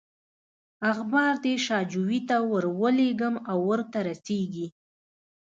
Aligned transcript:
اخبار 0.91 1.33
دې 1.43 1.53
شاجوي 1.65 2.19
ته 2.29 2.37
ورولېږم 2.51 3.35
او 3.51 3.57
ورته 3.69 3.99
رسېږي. 4.07 4.67